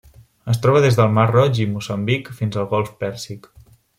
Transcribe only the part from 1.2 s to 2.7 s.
Roig i Moçambic fins al